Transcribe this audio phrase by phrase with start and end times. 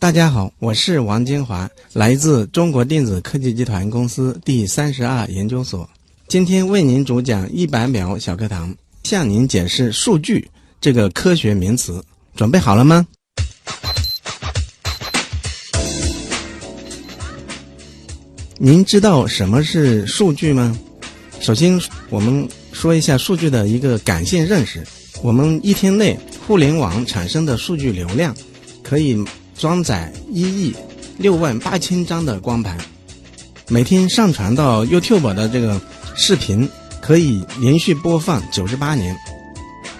[0.00, 5.86] 大家好，我是王金华，来自中国电子科技集团公司第三十二研究所。
[6.26, 10.48] 今天为您主讲一百秒小课堂，向您解释“数据”
[10.80, 12.02] 这个科学名词。
[12.34, 13.06] 准备好了吗？
[18.56, 20.74] 您知道什么是数据吗？
[21.40, 21.78] 首先，
[22.08, 24.82] 我们说一下数据的一个感性认识。
[25.22, 28.34] 我们一天内互联网产生的数据流量，
[28.82, 29.22] 可以
[29.60, 30.74] 装载一亿
[31.18, 32.78] 六万八千张的光盘。
[33.68, 35.78] 每天上传到 YouTube 的这个
[36.16, 36.66] 视频，
[37.02, 39.14] 可以连续播放九十八年。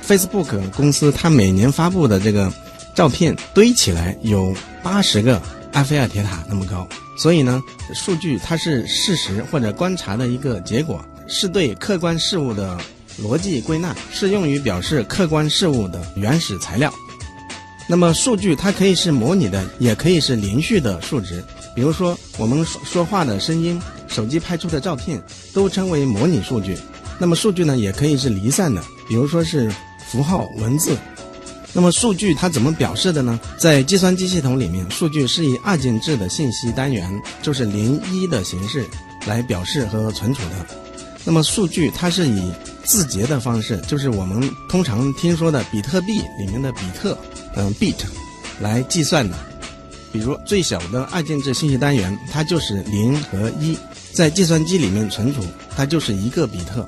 [0.02, 2.50] Facebook 公司它每年发布的这个
[2.96, 5.40] 照片堆起来有八十个
[5.74, 6.88] 埃菲尔铁塔那么高。
[7.18, 7.62] 所以呢，
[7.94, 12.78] 数据它是事实或者观察的一个结果，是对客观事物的
[13.22, 16.90] 逻辑归纳，是用于表示客观事物的原始材料。
[17.90, 21.42] 那么，数据它可以是模拟的，也可以是连续的数值。
[21.74, 25.20] 比如说，我们说说话的声音、手机拍出的照片，
[25.52, 26.78] 都称为模拟数据。
[27.18, 29.68] 那么，数据呢，也可以是离散的，比如说是
[30.06, 30.96] 符号、文字。
[31.72, 33.40] 那么数据它怎么表示的呢？
[33.58, 37.10] 在计算机系统里面，数据是以二进制的信息单元，
[37.42, 38.86] 就是零一的形式
[39.26, 40.64] 来表示和存储的。
[41.24, 42.52] 那么数据它是以
[42.90, 47.16] 字节的方式，就是我们通常听说的比特币里面的比特，
[47.54, 47.94] 嗯，bit，
[48.58, 49.36] 来计算的。
[50.10, 53.78] 比如最小的二进制信息单元，它就是零和一，
[54.12, 55.40] 在计算机里面存储，
[55.76, 56.84] 它就是一个比特。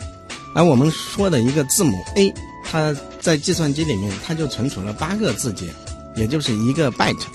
[0.56, 2.34] 而我们说的一个字母 A。
[2.64, 5.66] 它在计算机里面，它就存储了八个字节，
[6.16, 7.26] 也就是一个 byte。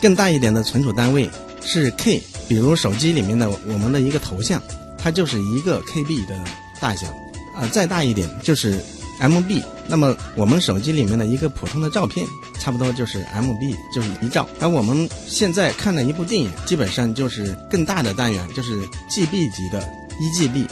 [0.00, 1.28] 更大一点的存储单位
[1.64, 4.62] 是 K，比如手机里面的我们的一个头像，
[4.96, 6.38] 它就是一个 KB 的
[6.80, 7.06] 大小。
[7.54, 8.80] 啊，再大一点就是
[9.20, 9.62] MB。
[9.86, 12.26] 那么我们手机里面的一个普通的照片，
[12.58, 14.48] 差不多就是 MB，就是一兆。
[14.60, 19.86] 而我们现在看的一部电影，基本上就是更大的单元，就是 GB 级的
[20.18, 20.66] 一 GB。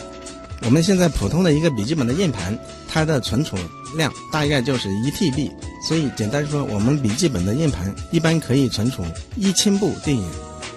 [0.64, 2.56] 我们现在普通的一个笔记本的硬盘，
[2.88, 3.56] 它的存储
[3.96, 5.50] 量大概就是一 TB，
[5.86, 9.04] 所以简单说，我们笔记本的硬盘一般可以存储
[9.36, 10.24] 一千部电影。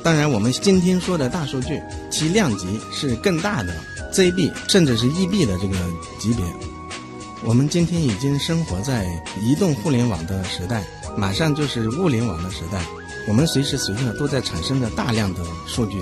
[0.04, 1.80] 当然，我们今天说的大数据，
[2.12, 3.74] 其量级是更大的
[4.16, 5.76] ZB 甚至是 EB 的这个
[6.18, 6.46] 级别。
[7.44, 9.06] 我们今天已经生活在
[9.42, 10.86] 移动互联网的时代，
[11.18, 12.82] 马上就是物联网的时代。
[13.28, 16.02] 我们随时随刻都在产生着大量的数据，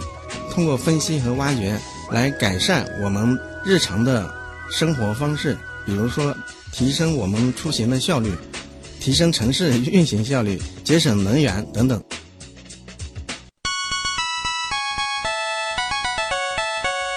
[0.51, 1.75] 通过分析和挖掘
[2.11, 3.35] 来改善我们。
[3.65, 4.29] 日常的
[4.69, 6.35] 生活方式，比如说
[6.73, 8.29] 提升我们出行的效率，
[8.99, 12.03] 提升城市运行效率，节省能源等等。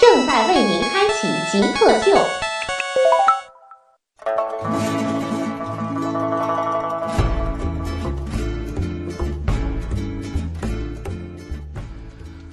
[0.00, 2.16] 正在为您开启极客秀。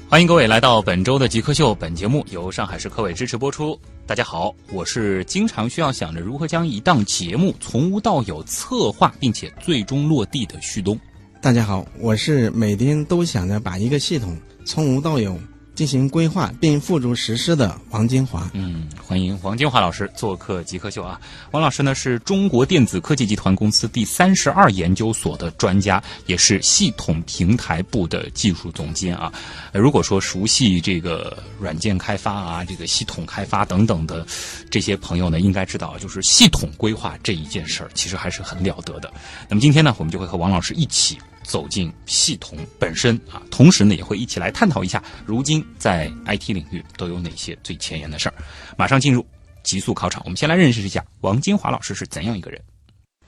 [0.10, 1.76] 欢迎各位来到本周的极客秀。
[1.76, 3.80] 本节目由上海市科委支持播出。
[4.08, 11.00] 大家好，我是经常需要想着如何将一档节目从无到有策划，并且最终落地的旭东。
[11.42, 14.36] 大家好，我是每天都想着把一个系统
[14.66, 15.38] 从无到有。
[15.76, 21.20] 进行规划并付诸实施的王金华，嗯，欢迎王金华老师做客极客秀啊。
[21.52, 29.32] 王老师呢是中国电子科技集团公司第三十二研究所的专家，也是系统平台部的技术总监啊。
[29.74, 34.26] 如果说熟悉这个软件开发啊，这个系统开发等等的
[34.72, 39.12] 这些朋友呢，应该知道，就是系统规划这一件事儿，其实还是很了得的。
[39.50, 41.18] 那么今天呢，我们就会和王老师一起。
[41.46, 48.36] 走进系统本身啊，同时呢也会一起来探讨一下，如今在 IT 领域都有哪些最前沿的事儿。
[48.78, 49.26] 马上进入
[49.64, 52.62] 极速考场，我们先来认识一下王金华老师是怎样一个人。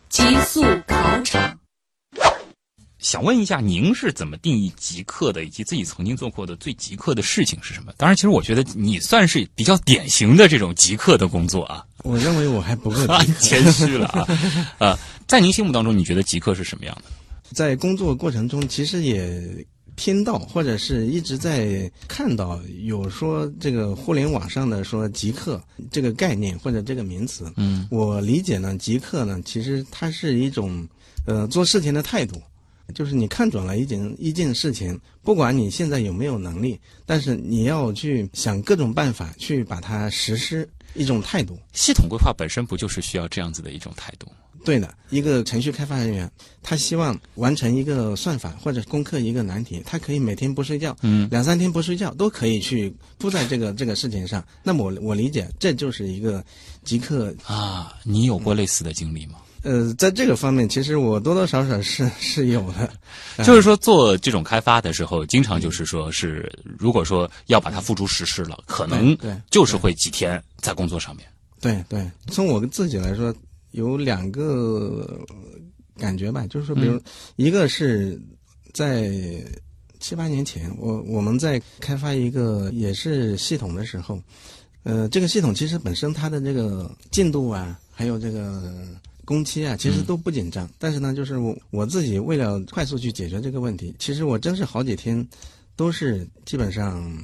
[0.10, 1.60] 极速考场，
[3.00, 7.92] 想问一下，您是怎么定义极客的，以及自己曾经做过的最极客的事情是什么？
[7.98, 11.86] 当然，其实我觉得你算是比较典型的这种极客的工作啊。
[12.04, 13.06] 我认为我还不够
[13.40, 14.26] 谦虚了啊。
[14.80, 14.98] 呃，
[15.28, 17.12] 在您心目当中，你觉得极客是什么样的？
[17.52, 19.66] 在工作过程中，其实也
[19.96, 27.52] 听到或者是一直在看到有说这个互联网上的说极客这个概念或者这个名词。
[27.56, 30.88] 嗯，我理解呢，极客呢，其实它是一种
[31.26, 32.42] 呃做事情的态度。
[32.96, 41.60] 就是你看准了一件一件事情，不管你现在有没有能力，但是你要去想各种办法去把它实施，一种态度。
[41.74, 44.36] 系统规划本身不就是需要这样子的一种态度吗？
[44.68, 46.30] 对的，一个程序开发人员，
[46.62, 54.44] 他希望完成一个算法或者攻克一个难题，他可以每天不睡觉，嗯，两三天不睡觉都可以去扑在这个 这个事情上。
[54.64, 56.44] 那么我我理解，这就是一个
[56.84, 57.34] 极客。
[57.46, 59.36] 啊，你有过类似的经历吗？
[59.64, 62.92] 呃，在这个方面，其实我多多少少是 是有的。
[63.46, 71.26] 就是说，做这种开发的时候，经常就是说是，如果说要把它付诸实施了，可能对对就是会几天在工作上面。
[71.60, 73.34] 对对，从我自己来说，
[73.78, 75.24] 有两个
[75.98, 77.00] 感觉吧，就是说，比如、
[77.36, 78.20] 一个是
[78.74, 79.12] 在
[80.00, 84.20] 七八年前，我我们在开发一个也是系统的时候，
[84.82, 88.74] 呃，这个系统其实本身它的这个进度啊，还有这个
[89.26, 90.68] 工期啊，其实都不紧张。
[90.80, 95.28] 但是呢，就是我我自己为了快速去解决这个问题，其实我真是好几天
[95.76, 97.16] 都是基本上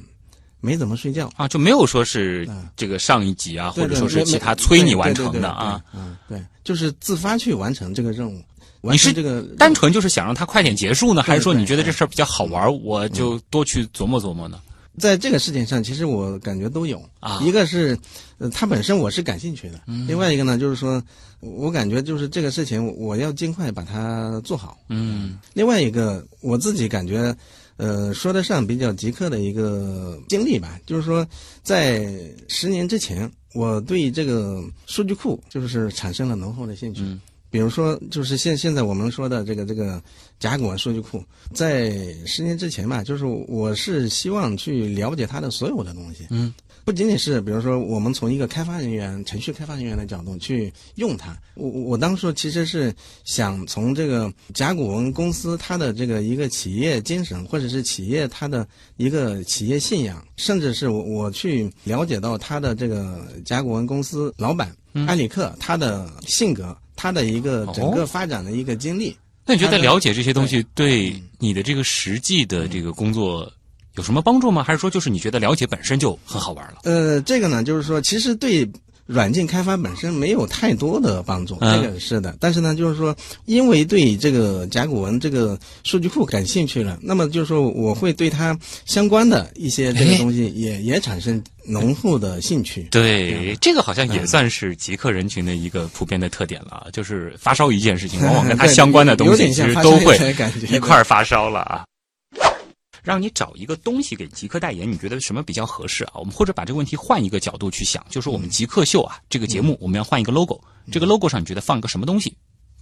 [0.64, 1.30] 没怎么睡觉。
[1.36, 5.82] 啊，就没有说是啊这个上一级啊，或者说是其他催你完成的啊。
[5.92, 8.42] 对嗯，对，就是自发去完成这个任务，
[8.80, 14.58] 你是这个单纯就是想让它快点结束呢，还是说你觉得这事儿比较好玩，我就多去琢磨琢磨呢？
[14.96, 17.98] 在这个事情上，其实我感觉都有啊一个是，
[18.38, 21.02] 呃，它本身我是感兴趣的；另外一个呢，就是说，
[21.40, 24.78] 我感觉就是这个事情我要尽快把它做好。
[24.88, 27.34] 嗯另外一个，我自己感觉，
[27.76, 31.26] 呃，说得上比较极客的一个经历吧，就是说，
[31.62, 32.06] 在
[32.48, 37.02] 十年之前，我对这个数据库就是产生了浓厚的兴趣。
[37.02, 37.20] 嗯。
[37.50, 40.02] 比如说，就是现现在我们说的这个这个
[40.40, 41.22] 甲骨文数据库，
[41.52, 46.52] 在十年之前吧，就是我是希望去了解它的所有的东西，嗯，
[46.84, 52.94] 不仅仅是比如说我们从一个开发人员、程序开发人员的角度去用它，我我我当初其实是
[53.24, 58.66] 想从这个甲骨文公司它的这个一个企业精神，或者是企业它的
[58.96, 64.74] 一个企业信仰，甚至是我我去了解到它的这个甲骨文公司老板
[65.06, 66.76] 埃里克他的性格。
[66.96, 69.14] 他的一个整个发展的一个经历，
[69.44, 73.52] 那你觉得了解这些东西对你的这个实际的这个工作
[73.96, 74.62] 有什么帮助吗？
[74.62, 76.78] 还是说就是你觉得了解本身就很好玩了？
[76.84, 78.68] 呃，这个呢，就是说，其实对
[79.06, 82.34] 软件开发本身没有太多的帮助，嗯这个是的。
[82.40, 83.14] 但是呢，就是说，
[83.44, 92.88] 因为对这个甲骨文这个数据库感兴趣了，那么就是说，我会对它相关的一些这个东西也也产生浓厚的兴趣。
[92.90, 100.18] 对，这个好像也算是极客人群的一个普遍的特点了，就是发烧一件事情， 往往跟它相关的东西其实都会
[100.70, 101.84] 一块儿发烧了啊。
[103.04, 106.12] 让你找一个东西给极客代言，你觉得什么比较合适啊？
[106.14, 110.58] 我们或者把这个问题换一个角度去想，就是我们极客秀啊这个节目，我们要换一个 logo，
[110.90, 112.34] 这个 logo 上你觉得放个什么东西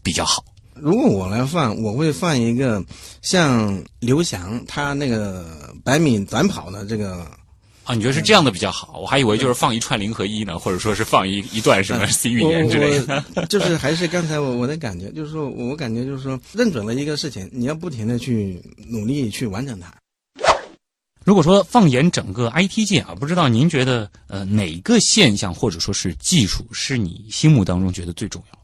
[0.02, 0.44] 比较好？
[0.74, 2.82] 如果我来放，我会放一个
[3.20, 7.30] 像刘翔他那个百米短跑的这个
[7.84, 9.00] 啊，你觉得是这样的比较好？
[9.00, 13.22] 我还以为就是放一串零和一呢，或者说是放一一段什么 C 语言之类的。
[13.50, 19.92] 就是还是刚才我我的感觉，就是说我感觉就是说认准了一个事情，你要不停的去努力去完成它。
[21.24, 28.58] 如果说放眼整个 IT 界啊，不知道您觉得呃哪个现象或者说是技术是你心目当中觉得最重要的？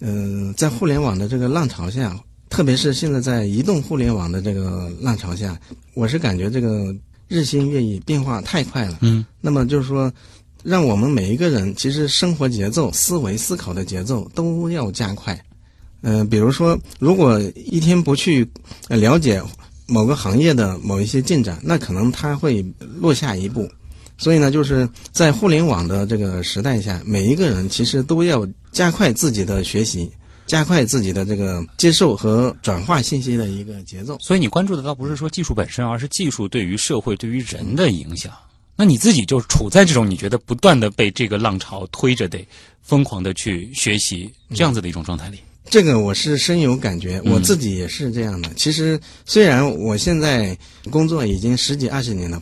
[0.00, 2.18] 嗯、在互联网的这个浪潮下，
[2.50, 5.58] 特别是现在在移动互联网的这个浪潮下，
[5.94, 6.94] 我是感觉这个
[7.26, 8.98] 日新月异，变化太快了。
[9.00, 10.12] 嗯，那么就是说，
[10.62, 15.42] 让我们每一个人其实生活节奏、思维、思考的节奏都要加快。
[16.02, 18.46] 嗯、比如说，如果一天不去
[18.88, 19.42] 呃了解
[19.86, 22.64] 某个行业的某一些进展，那可能它会
[23.00, 23.68] 落下一步。
[24.16, 30.08] 所以呢，就是在互联网的这个时代下，每一个人其实都要加快自己的学习，
[30.46, 34.16] 加快自己的这个接受和转化信息的一个节奏。
[34.20, 38.32] 所以你关注的倒不是说技术本身，而是技术对于社会、对于人的影响。
[38.76, 42.46] 那你自己就处在这种你觉得不断的被这个浪潮推着，得
[42.82, 45.38] 疯狂的去学习这样子的一种状态里。
[45.70, 48.50] 这个我是深有感觉，我自己也是这样的。
[48.54, 50.56] 其实虽然我现在
[50.90, 52.40] 工作已经十几二十年了，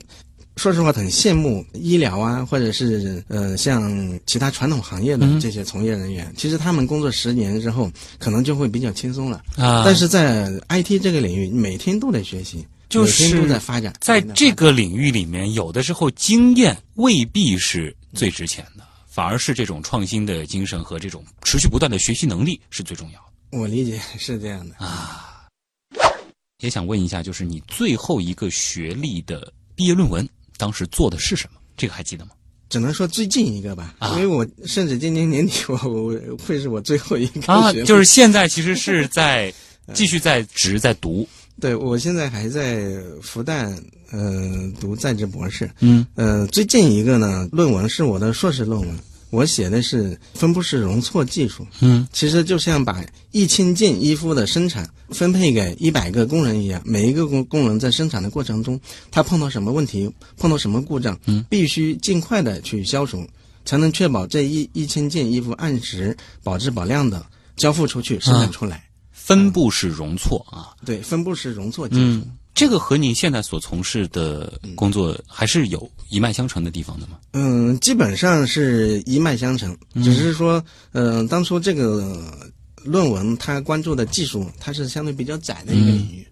[0.56, 6.30] 说实话很羡慕医疗啊，或者是呃像其他传统行业的这些从业人员。
[6.36, 9.42] 其实他们工作十年之后，可能就会比较轻松了。
[9.56, 13.94] 啊但是在 IT 这个领域，每天都得学习，就是每天都在发展。
[14.00, 23.58] 在这个领域里面，有的时候经验未必是最值钱的，反而是这种创新的精神和这种持续不断的学习能力是最重要的。
[23.58, 25.44] 我理解是这样的啊。
[26.60, 30.26] 也想问一下，就是你最后一个学历的毕业论文，
[30.56, 31.60] 当时做的是什么？
[31.76, 32.30] 这个还记得吗？
[32.70, 39.52] 只能说最近一个吧，啊因为我甚至今年年底我我会是我最后一个啊，就是现在其实是在
[39.92, 41.28] 继续在职在读。
[41.60, 42.92] 对我现在还在
[43.22, 43.72] 复旦
[44.10, 45.70] 呃读在职博士。
[45.80, 48.98] 嗯呃，最近一个呢论文是我的硕士论文，
[49.30, 51.66] 我写的是分布式容错技术。
[51.80, 58.80] 嗯其实就像把一千件衣服的生产分配给一百个工人一样，每一个工工人在生产的过程中，
[59.10, 63.24] 他碰到什么问题，碰到什么故障，嗯，必须尽快的去消除，
[63.64, 67.24] 才能确保这一一千件衣服按时保质保量的
[67.56, 68.82] 交付出去，生产出来。
[69.24, 70.74] 分布式容错啊。
[70.84, 72.00] 对，分布式容错技术。
[72.02, 77.18] 嗯，这个和您现在所从事的工作还是有一脉相承的地方的吗？
[77.32, 80.62] 嗯，基本上是一脉相承，只是说，
[80.92, 82.20] 嗯、当初这个
[82.82, 86.26] 论文它关注的技术，它是相对比较窄的一个领域。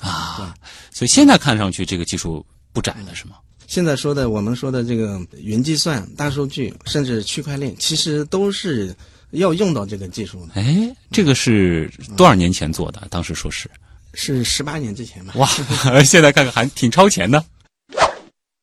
[0.00, 0.54] 啊，
[0.92, 3.36] 所以现在看上去这个技术不窄了，是吗？
[3.66, 8.94] 现在说的我们说的这个云计算、大数据，甚至区块链，其实都是
[9.30, 10.52] 要用到这个技术呢。
[10.54, 13.06] 哎，这个是多少年前做的？
[13.10, 13.70] 当时说是
[14.14, 15.34] 是十八年之前吧？
[15.36, 15.48] 哇，
[16.04, 17.44] 现在看看还挺超前的。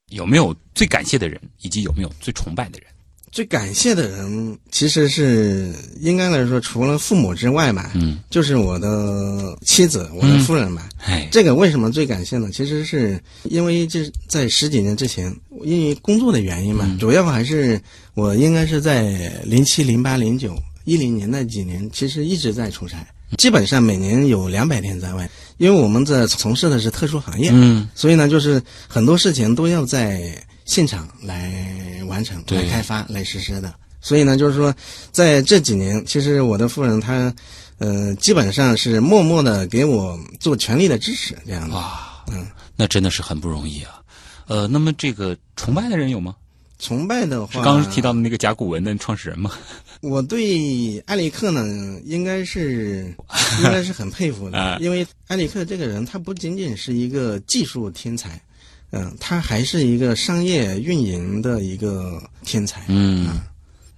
[0.10, 2.88] 有没有最感谢的人，以及有没有最崇拜的人？
[3.34, 10.88] 最感谢的人其实是应该来说，除了父母之外吧，嗯，就是我的妻子，我的夫人吧。
[11.00, 12.52] 哎，这个为什么最感谢呢？
[12.54, 17.82] 其实是因为这在十几年之前，因为工作的原因嘛，主要还是
[18.14, 23.04] 我应该是在零七、零八、零九、一零年那几年，其实一直在出差，
[23.40, 25.28] 基本上每年有两百天在外。
[25.58, 33.74] 因为我们这从事的是特殊行业，嗯，所以呢，就是很多事情都要在现场来完成、对来开发、来实施的。
[34.02, 34.74] 所以呢，就是说，
[35.12, 37.34] 在这几年，其实我的夫人她，
[37.78, 41.76] 呃，基本上是默默的给我做全力的支持，这样的。
[41.76, 44.02] 哇，嗯，那真的是很不容易啊。
[44.48, 46.36] 呃，那么这个崇拜的人有吗？
[46.80, 49.52] 崇拜的话，是刚刚提到的那个甲骨文的创始人吗？
[50.02, 53.16] 我对埃里克呢，应该是
[53.60, 58.42] 应该是很佩服 啊的，因为埃里克这个人，他不仅仅是一个技术天才，
[58.96, 62.82] 嗯、他还是一个商业运营的一个天才。
[62.88, 63.42] 嗯，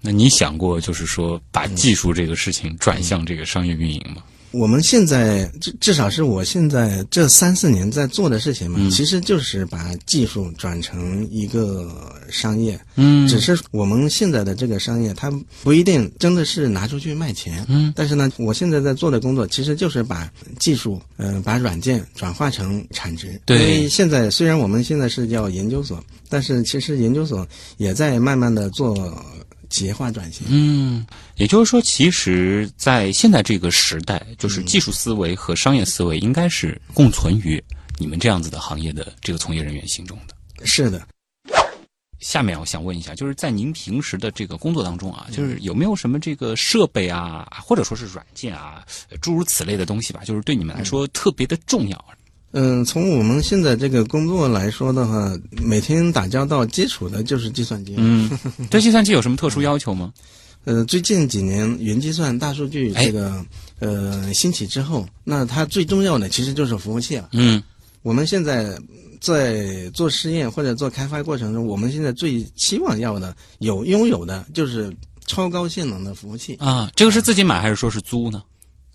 [0.02, 4.24] 那你想过就是说把技术这个事情转向这个商业运营吗？
[4.56, 12.80] 我们现在至至少是我现在这三四年在做的事情嘛，嗯其实就是把技术转成一个商业。
[12.96, 15.32] 嗯只是我们现在的这个商业，它
[15.64, 17.66] 不一定真的是拿出去卖钱。
[17.68, 23.40] 嗯，但是呢，我现在在做的工作其实就是把技术，呃，把软件转化成产值。
[23.46, 27.46] 对因为现在虽然我们现在是叫研究所，但是其实研究所
[27.78, 28.96] 也在慢慢的做
[29.76, 30.48] 企业化转型。
[30.50, 31.06] 嗯，
[31.36, 37.62] 也就是说，其实，在现在这个时代，就是技术思维和商业思维应该是共存于
[37.98, 40.66] 你们这样子的行业的这个从业人员心中的。
[40.66, 41.06] 是的。
[42.22, 52.06] 下面我想问一下，就是在您平时的这个工作当中啊，就是有没有什么这个设备啊，或者说是软件啊，呃诸如此类的东西吧，就是对你们来说特别的重要？
[52.58, 57.96] 嗯，从我们现在这个工作来说的话，每天打交道基础的就是计算机。
[57.98, 58.30] 嗯，
[58.72, 60.14] 对计算机有什么特殊要求吗？
[60.64, 63.46] 呃，最近几年云计算、大数据哎这个、
[63.80, 67.30] 呃兴起之后，那它最重要的其实就是服务器了。
[67.34, 67.62] 嗯
[68.02, 68.76] 我们现在
[69.20, 74.96] 在做试验或者做开发过程中，我们现在最期望要的有拥有的就是
[75.28, 76.56] 超高性能的服务器。
[76.60, 78.42] 啊，这个是自己买还是说是租呢？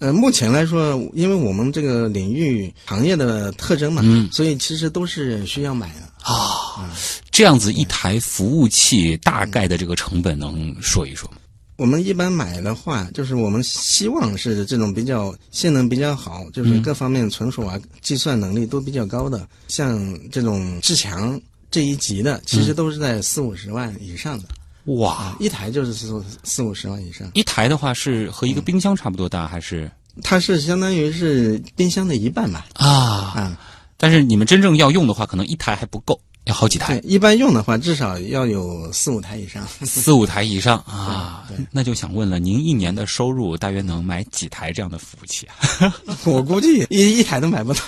[0.00, 6.00] 呃，目前来说，因为我们这个领域行业的特征嘛，嗯所以其实都是需要买的。
[6.23, 6.90] 啊，
[7.30, 11.37] 这样子一台服务器大概的这个成本能说一说吗？
[11.76, 21.38] 我们一般买的话，就是我们希望是这种比较性能比较好，就是嗯各方面存储啊、计算能力都比较高的，像这种至强
[21.71, 24.45] 这一级的，其实都是在四五十万以上的，
[24.97, 27.30] 哇，一台就是四四五十万以上。
[27.35, 29.90] 一台的话是和一个冰箱差不多大，还是
[30.23, 32.66] 它是相当于是冰箱的一半吧？
[32.75, 33.35] 啊？
[33.37, 33.56] 嗯，
[33.97, 39.66] 但是你们真正要用的话，可能一台还不够，要好几台，，一般用的话至少要有四五台以上。
[39.85, 41.47] 四五台以上啊。
[41.70, 45.94] 那就想问了，您一年的收入大约能买几台这样的服务器啊？
[46.25, 47.80] 我估计一一台都买不到。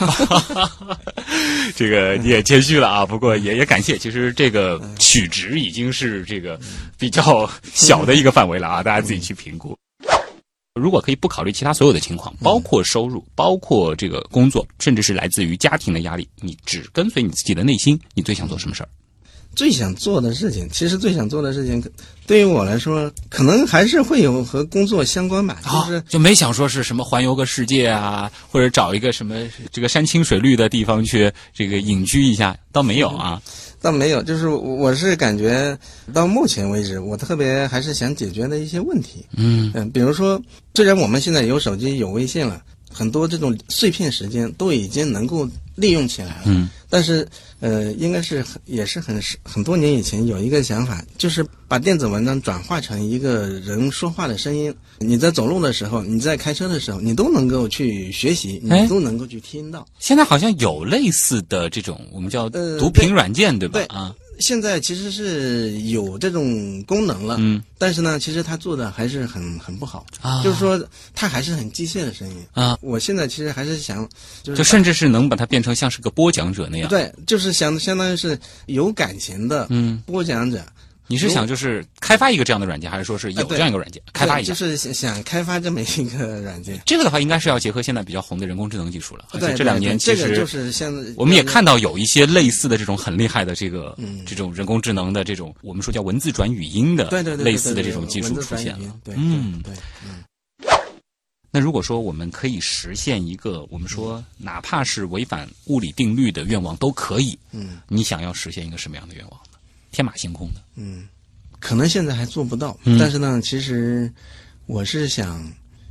[1.75, 6.61] 这个你也谦虚了啊，不过也也感谢，其实这个取值已经是这个
[6.99, 9.76] 比较小的一个范围了啊，大家自己去评估。
[10.75, 18.88] 如果可以不考虑其他所有的情况，包括收入，包括这个工作，甚至是来自于家庭的压力，你只跟随你自己的内心，你最想做什么事儿？
[19.55, 21.83] 最想做的事情，其实最想做的事情，
[22.26, 33.43] 对于我来说，可能还是会有和工作相关吧，就是就没想说是什么环游个世界啊，或者找一个什么这个山清水绿的地方去这个隐居一下，倒没有啊。
[33.82, 35.76] 倒没有，就是我是感觉
[36.14, 39.26] 到目前为止，我特别还是想解决的一些问题。
[39.36, 40.40] 嗯嗯，比如说，
[40.74, 42.62] 虽然我们现在有手机有微信了，
[42.92, 46.42] 很多这种碎片时间都已经能够利用起来了。
[46.46, 47.26] 嗯，但是
[47.61, 54.75] 呃，应该是很也是很很多年以前有一个想法，就是把电子文章转化成一个人说话的声音。
[54.99, 59.84] 你在走路的时候，你在开车的时候，你都能够去学习，哎你都能够去听到。
[59.99, 63.72] 现在好像有类似的这种我们叫呃读屏软件，对吧？
[63.80, 70.78] 对啊，现在其实是有这种功能了，嗯但是呢，其实它做的还是很很不好，啊就是说
[71.14, 72.37] 它还是很机械的声音。
[72.52, 74.06] 啊，我现在其实还是想，
[74.42, 76.88] 就是就甚至是能把它变成像是个播讲者那样。
[76.88, 80.62] 对，就是相相当于是有感情的嗯，播讲者。
[81.12, 84.54] 你是想就是开发一个这样的软件，还是说是有这样一个软件开发一下？
[84.54, 86.81] 就是想想开发这么一个软件。
[86.87, 89.26] 这个的话，应该是要结合现在比较红的人工智能技术了。
[89.33, 100.25] 而且对，这两年其实就是现在我们也看到有一些类似的这种很厉害的这个、嗯这种人工智能的这种我们说叫文字转语音的对对对对类似的这种技术出现了嗯对，嗯。
[101.50, 109.41] 那如果说我们可以实现一个我们说哪怕是违反物理定律的愿望都可以，嗯你想要实现一个什么样的愿望呢？
[109.92, 110.61] 天马行空的。
[110.75, 111.06] 嗯，
[111.61, 114.12] 可能现在还做不到，嗯但是呢，其实
[114.66, 115.49] 我是想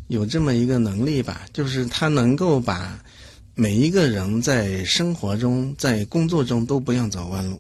[0.10, 3.02] 有这么一个能力吧，就是他能够把
[3.56, 7.58] 每一个人在生活中、在工作中都不用走弯路。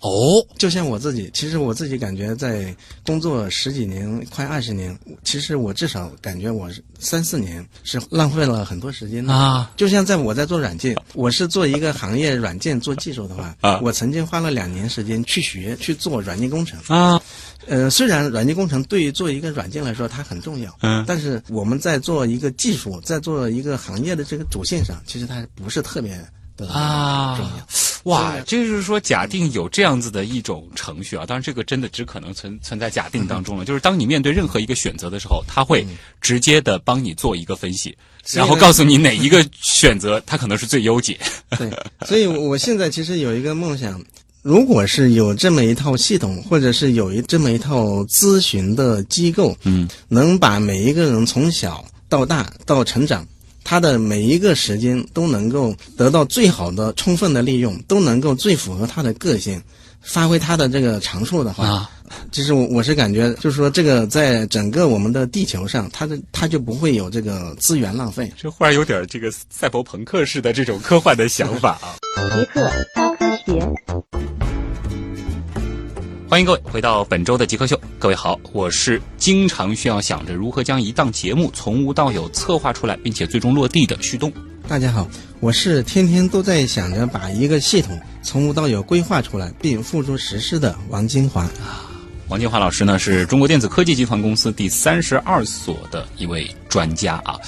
[0.00, 2.74] 哦，就像我自己，其实我自己感觉在
[3.04, 9.34] 工作十几年、快二十年，其实我至少感觉我三四年是浪费了很多时间的。
[9.34, 16.78] 啊，就像在我在做软件，我是做一个行业软件做技术的话，啊我曾经花了两年时间去学去做软件工程。
[16.86, 17.20] 啊，
[17.66, 26.16] 呃，虽然软件工程对于做一个软件来说它很重要，嗯但是我们在做一个技术，在做一个行业的这个主线上，其实它不是特别
[26.56, 27.66] 的啊重要。
[28.08, 33.66] 哇，这就是说，假定有这样子的一种程序啊，当然这个真的只可能存存在假定当中了。
[33.66, 35.86] 就是当你面对任何一个选择的时候，它会
[36.20, 37.94] 直接的帮你做一个分析，
[38.32, 41.18] 然后告诉你哪一个选择它可能是最优解。
[41.58, 41.70] 对，
[42.06, 44.02] 所以我现在其实有一个梦想，
[44.40, 53.26] 如果是有这么一套系统，或者是有一这么一套咨询的机构，嗯，能把每一个人从小到大到成长，
[53.68, 59.60] 他的每一个时间都能够得到最好的、充分的利用，都能够最符合他的个性，
[60.00, 61.90] 发挥他的这个长处的话，啊，
[62.32, 68.32] 其实我我是感觉，就是说这个在整个我们的地球上，它的它就不会有这个资源浪费。
[68.38, 71.94] 这忽然有点这个赛博朋克式的这种科幻的想法啊。
[72.32, 74.47] 极客高科学。
[76.30, 77.80] 欢迎各位回到本周的极客秀。
[77.98, 84.30] 各位好，我是经常需要想着如何将一档节目从无到有策划出来，并且最终落地的旭东。
[84.68, 85.08] 大家好，
[85.40, 91.48] 我是天天都在想着把一个系统从无到有规划出来并付诸实施的王金华。
[92.28, 97.38] 王金华老师呢，是中国电子科技集团公司第三十二所的一位专家啊。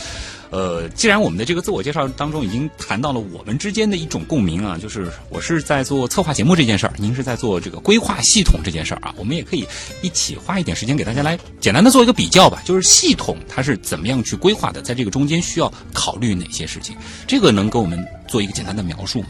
[0.51, 9.65] 呃，既然我们的这个自我介绍当中已经谈到了我们之间的一种共鸣啊，就是我是在做策划节目这件事儿，您是在做这个规划系统这件事儿啊，我们也可以
[10.03, 19.29] 一起花一点时间给大家来简单的做一个比较吧，就是系统它是怎么样去规划的，在这个中间需要考虑哪些事情，这个能给我们做一个简单的描述吗？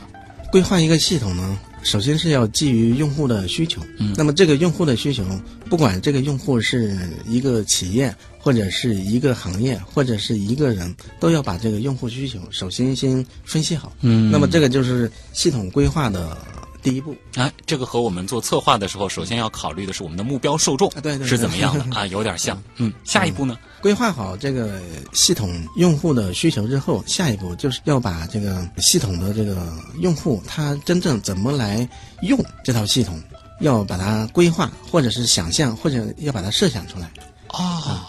[0.51, 3.81] 规划一个系统呢，首先是要基于用户的需求。
[3.99, 5.25] 嗯，那么这个用户的需求，
[5.69, 13.93] 不管这个用户是一个企业，或者是一个行业，或者是一个人，都要把这个用户需求首先先分析好。
[14.03, 16.37] 嗯那么这个就是系统规划的
[16.83, 17.17] 第一步。
[17.35, 22.61] 哎，这个和我们做策划的时候，首先要考虑的是我们的目标受众啊对对对是怎么样的 啊，有点像。
[22.77, 23.57] 嗯，下一步呢？
[23.81, 24.81] 规划好这个
[25.13, 31.89] 系统用户的需求之后，下一步就是要把这个系统的这个用户他真正怎么来
[32.23, 33.23] 用这套系统，
[33.61, 37.11] 要把它规划，或者是想象，或者要把它设想出来。
[37.49, 38.01] 哦，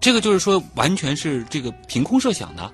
[0.00, 2.70] 这个就是说，完全是这个凭空设想的，呃，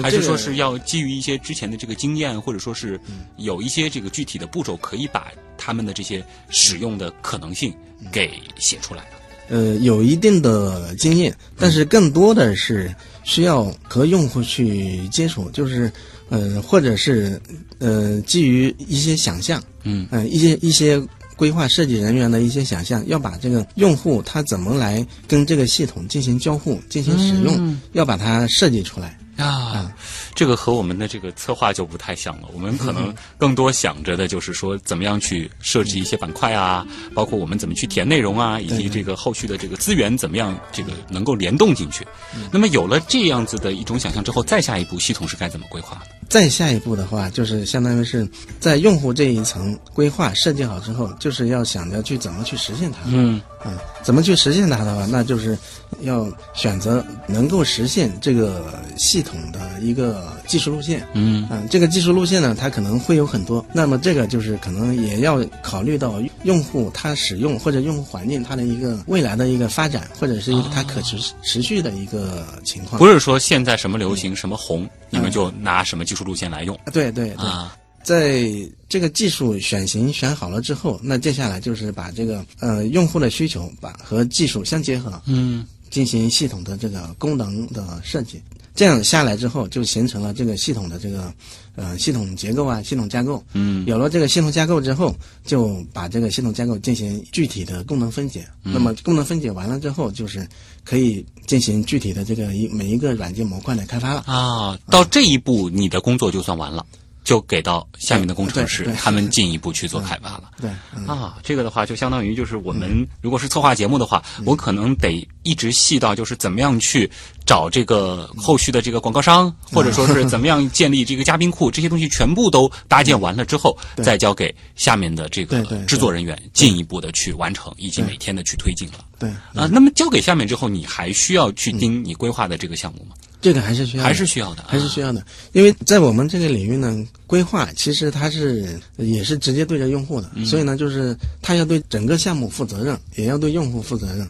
[0.00, 2.98] 还是说是要基于一些之前的这个经验，或者说是
[3.36, 7.74] 有一些这个具体的步骤，可以把他们的这些使用的可能性
[8.12, 9.10] 给写出来的？
[9.48, 15.92] 呃有一定的经验，但是更多的是需要和用户去接触，就是
[16.30, 17.40] 呃，或者是
[17.78, 21.02] 呃，基于一些想象，嗯呃，一些一些
[21.36, 29.18] 规划设计人员的一些想象，要把这个用户他怎么来跟这个系统进行交互、进行使用，嗯要把它设计出来。
[29.42, 29.92] 啊，
[30.34, 32.48] 这个和我们的这个策划就不太像了。
[32.52, 42.06] 我们可能更多想着的就是说，怎么样去设置一些板块啊，包括我们怎么去填内容啊，以及这个后续的这个资源怎么样这个能够联动进去。
[42.50, 46.06] 那么有了这样子的一种想象之后，再下一步系统是该怎么规划的？
[46.28, 48.26] 再下一步的话，就是相当于是
[48.58, 52.98] 在用户这一层规划设计好之后，就是要想着去怎么去实现它。
[53.06, 55.56] 嗯嗯，怎么去实现它的话，那就是
[56.00, 61.06] 要选择能够实现这个系系统的一个技术路线。
[61.12, 63.64] 嗯啊，这个技术路线呢，它可能会有很多。
[63.72, 72.98] 那么这个就是可能也要考虑到用户他使用或者用户环境它的一个未来的一个发展，或者是一个它可持持续的一个情况。
[72.98, 77.76] 不是说现在什么流行什么红，你们就拿什么技术路线来用对对对，啊？
[78.02, 78.50] 在
[78.88, 88.40] 这个技术选型选好了之后，那接下来就是把这个呃用户的需求把和技术相结合，嗯进行系统的这个功能的设计。
[88.74, 91.30] 这样下来之后，就形成了这个系统的这个
[91.76, 93.44] 呃系统结构啊，系统架构。
[93.52, 98.48] 嗯有了这个系统架构之后，就把这个系统架构进行具体的功能分解。
[98.62, 100.48] 那么功能分解完了之后，就是
[100.84, 104.24] 可以进行具体的这个一每一个软件模块的开发了。
[104.26, 106.86] 啊，到这一步你的工作就算完了，
[107.24, 110.50] 就给到下面的工程师他们进一步去做开发了。
[110.60, 111.06] 对，嗯。
[111.06, 117.10] 啊，这个的话就相当于就是我们如果是策划节目的话，我可能得一直细到就是怎么样去
[117.44, 124.04] 找这个后续的这个广告商，或者说是怎么样建立这个嘉宾库， 这些东西全部都搭建完了之后，对。
[124.04, 129.04] 再交给下面的这个制作人员进一步的去完成，以及每天的去推进了。
[129.18, 133.14] 对，啊，那么交给下面之后，你还需要去盯你规划的这个项目吗？
[133.42, 144.26] 这个还是需要，还是需要的，还是需要的，因为在我们这个领域呢，规划其实它是也是直接对着用户的，所以呢，就是它要对整个项目负责任，也要对用户负责任。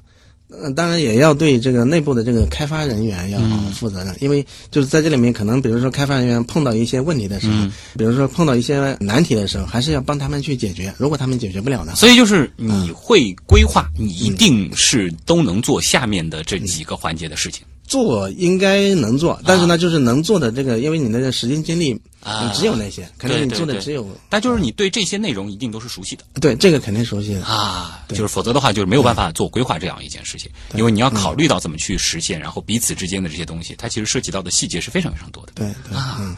[0.61, 3.39] 呃，当然也要对这个内部的这个开发人员要
[3.73, 10.93] 负责任，因为就是在这里面，可能比如说开发人员碰到一些问题的时候，比如说碰到一些难题的时候，还是要帮他们去解决。
[10.99, 17.65] 如果他们解决不了呢，所以就是你会规划，你一定是都能做下面的这几个环节的事情。
[17.85, 27.45] 做应该能做，但是呢，就是能做的这个，因为你的时间精力啊只有那些，可能你做的只有但就是你对这些内容一定都是熟悉的对这个肯定熟悉的。
[27.45, 35.53] 啊，就是否则的话就是没有办法做规划这样一件事情，因为你要考虑到怎么去实现，然后彼此之间的这些东西，它其实涉及到的细节是非常非常多的。
[35.55, 36.37] 对对，嗯，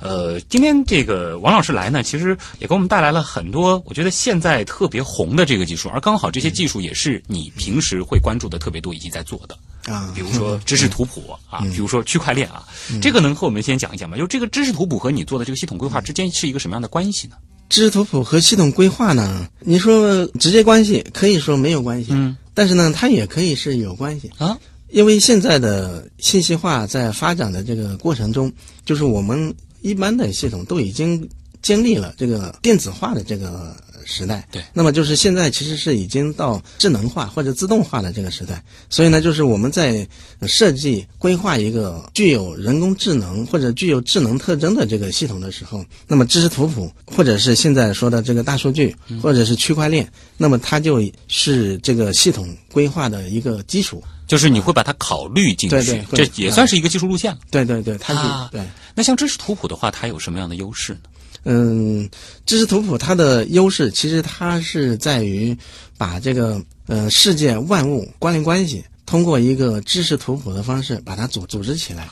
[0.00, 9.56] 呃，今天这个王老师来呢，其实也给我们带来了很多我觉得现在特别红的这个技术，而刚好这些技术也是你平时会关注的特别多以及在做的。
[9.86, 12.64] 啊，比如说知识图谱啊，比如说区块链啊，
[13.00, 14.16] 这个能和我们先讲一讲吗？
[14.16, 17.36] 就这个知识图谱和你做的这个系统规划之间是一个什么样的关系呢？
[17.68, 24.30] 知识图谱和系统规划呢，你说直接关系可以说没有关系，嗯，但是呢，它也可以是有关系。
[24.38, 24.56] 啊，
[24.90, 28.52] 因为现在的信息化在发展的这个过程中，
[28.84, 31.28] 就是我们一般的系统都已经
[31.60, 40.08] 经历了这个电子化的这个时代，对那么就是现在其实是已经到智能化或者自动化的这个时代，所以呢，就是我们在
[40.46, 54.02] 设计规划一个具有人工智能或者具有智能特征的这个系统的时候，那么知识图谱或者是现在说的这个大数据或者是区块链，那么它就是这个系统规划的一个基础。
[54.26, 57.38] 就是你会把它考虑进去，对对这也算是一个技术路线了。
[57.48, 58.60] 对对对，它是、啊对。
[58.92, 60.98] 那像知识图谱的话，它有什么样的优势呢？
[61.46, 62.08] 嗯，
[62.44, 65.56] 知识图谱它的优势其实它是在于
[65.96, 72.08] 把这个呃世界万物关联关系通过一个知识图谱的方式把它组组织起来。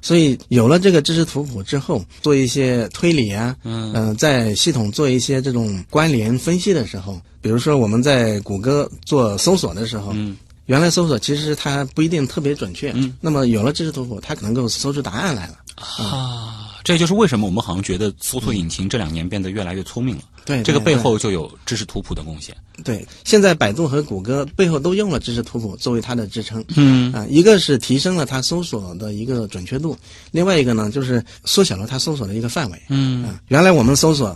[0.00, 3.92] 所以有了这个知识图谱之后，做一些推理啊，嗯。
[3.92, 10.36] 呃，在系统做一些这种关联分析的时候，比如说我们在谷歌做搜索的时候，嗯。
[10.66, 15.54] 原来搜索其实它不一定特别准确，嗯，那么有了知识图谱，它可能够搜出答案来了。
[15.76, 16.57] 啊，
[16.88, 20.22] 这就是为什么我们好像觉得搜索引擎这两年变得越来越聪明了。
[20.46, 22.56] 对，这个背后就有知识图谱的贡献。
[22.82, 26.64] 对，现在百度和谷歌背后都用了知识图谱作为它的支撑。
[26.76, 29.94] 嗯啊，一个是提升了它搜索的一个准确度，
[30.30, 32.82] 另外一个呢就是缩小了它搜索的一个范围。
[32.88, 34.34] 嗯，啊，原来我们搜索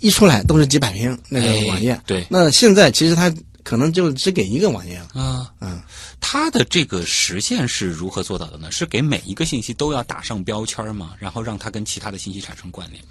[0.00, 3.30] 一出来都是几百篇那个哎网页，对那现在其实它
[3.62, 5.20] 可能就只给一个网页了。
[5.20, 5.78] 啊，嗯，
[6.22, 8.70] 它的这个实现是如何做到的呢？
[8.70, 11.14] 是给每一个信息都要打上标签吗？
[11.18, 13.04] 然后让它跟其他的信息产生关联？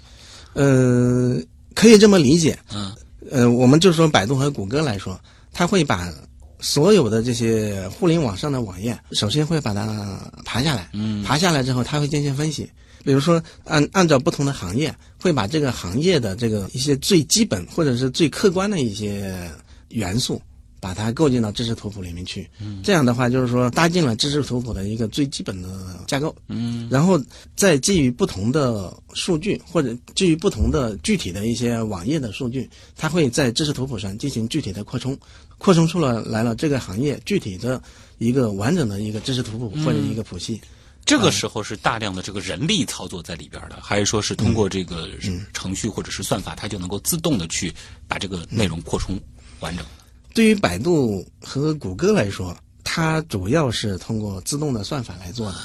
[0.54, 1.40] 呃，
[1.74, 2.58] 可以这么理解。
[2.72, 2.92] 嗯
[3.30, 5.20] 呃，我们就说百度和谷歌来说，
[5.52, 6.12] 它会把
[6.58, 12.68] 所有的这些互联网上的网页，首先会把它爬下来，嗯爬下来之后，它会进行分析。
[13.04, 19.50] 比如说，按按照不同的行业，会把这个行业的这个一些最基本或者是最客观的一些
[19.88, 20.40] 元素，
[20.82, 22.50] 把它构建到知识图谱里面去。
[22.58, 25.68] 嗯这样的话，就是说搭建了知识图谱的一个最基本的
[26.08, 26.34] 架构。
[26.48, 27.22] 嗯然后
[27.54, 35.16] 再基于不同的数据，或者基于不同的具体的一些网页的数据，它会在知识图谱上进行具体的扩充，
[35.56, 37.80] 扩充出了来了这个行业具体的
[38.18, 40.60] 一个完整的一个知识图谱或者一个谱系。
[41.04, 47.72] 这个时候是大量的这个人力操作在里边的，还是说是通过这个嗯程序或者是算法，它就能够自动的去
[48.08, 49.16] 把这个内容扩充
[49.60, 49.86] 完整？
[50.34, 55.56] 对于百度和谷歌来说，它主要是通过自动的算法来做的。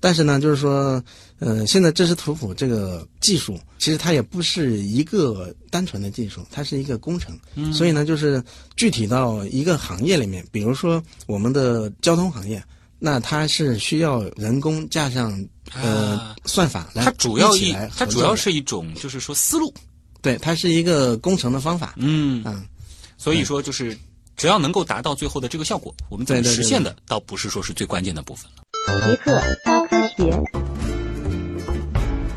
[0.00, 1.00] 但是呢，就是说，
[1.38, 7.38] 呃，现在知识图谱这个技术，其实它也不是一个单纯的技术，它是一个工程。
[7.54, 8.42] 嗯所以呢，就是
[8.74, 12.60] 具体到一个行业里面，比如说我们的交通行业，
[12.98, 15.32] 那它是需要人工加上
[15.72, 19.72] 呃、啊算法来它主要一它主要是一种就是说思路，
[20.20, 21.94] 对，它是一个工程的方法。
[21.96, 22.66] 嗯嗯，
[23.16, 23.96] 所以说就是
[24.36, 28.62] 只要能够达到最后的这个效果，我们怎么对对对实现的，倒不是说是最关键的部分了。
[29.06, 30.42] 极客高科学。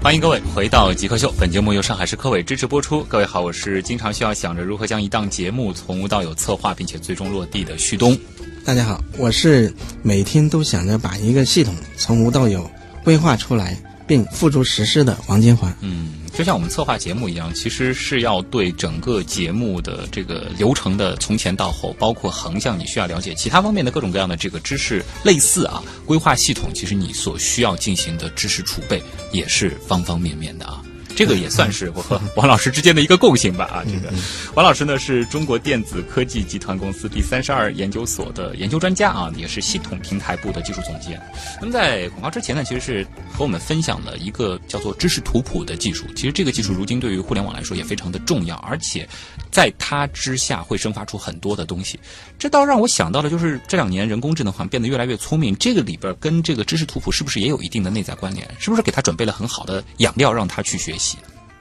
[0.04, 3.04] 欢迎各位回到极客秀，本节目由上海市科委支持播出。
[3.06, 8.16] 各位好，我是经常需要想着如何将一档节目从无到有策划，并且最终落地的旭东。
[8.64, 12.70] 大家好，我是每天都想着把一个系统从无到有
[13.04, 13.76] 规划出来，
[14.08, 15.76] 并付诸实施的王金环。
[15.82, 30.82] 嗯，就像我们策划节目一样，其实是要对整个节目的这个流程的从前到后，包括横向你需要了解其他方面的各种各样的这个知识，类似啊规划系统，其实你所需要进行的知识储备也是方方面面的啊。
[31.15, 34.13] 这个也算是我和 王老师之间的一个共性吧啊，这个
[34.54, 41.21] 王老师呢是中国电子科技集团公司第三十二研究所的研究专家啊，也是系统平台部的技术总监。
[41.62, 46.06] 那么在广告之前呢，其实是和我们分享了一个叫做知识图谱的技术。
[46.15, 49.08] 其实这个技术如今对于互联网来说也非常的重要，而且
[49.51, 51.97] 在它之下会生发出很多的东西。
[52.38, 58.45] 这倒让我想到了，就是这两年人工智能好像变得越来越聪明，这个里边跟这个知识图谱是不是也有一定的内在关联？
[58.60, 61.05] 是不是给它准备了很好的养料让它去学习？